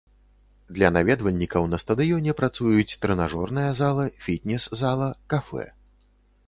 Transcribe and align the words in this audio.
Для 0.77 0.87
наведвальнікаў 0.95 1.67
на 1.73 1.77
стадыёне 1.83 2.35
працуюць 2.41 2.97
трэнажорная 3.05 3.67
зала, 3.83 4.03
фітнес-зала, 4.27 5.07
кафэ. 5.35 5.67